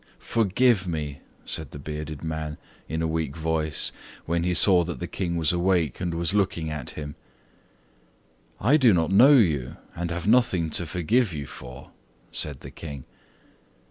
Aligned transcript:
"Forgive 0.17 0.87
me!" 0.87 1.19
said 1.45 1.69
the 1.69 1.77
bearded 1.77 2.23
man 2.23 2.57
in 2.87 3.03
a 3.03 3.07
weak 3.07 3.37
voice, 3.37 3.91
when 4.25 4.41
he 4.43 4.55
saw 4.55 4.83
that 4.83 4.99
the 4.99 5.05
King 5.05 5.35
was 5.37 5.53
awake 5.53 5.99
and 5.99 6.15
was 6.15 6.33
looking 6.33 6.71
at 6.71 6.97
him. 6.97 7.13
"I 8.59 8.77
do 8.77 8.95
not 8.95 9.11
know 9.11 9.33
you, 9.33 9.77
and 9.95 10.09
have 10.09 10.25
nothing 10.25 10.71
to 10.71 10.87
forgive 10.87 11.33
you 11.33 11.45
for," 11.45 11.91
said 12.31 12.61
the 12.61 12.71
King. 12.71 13.03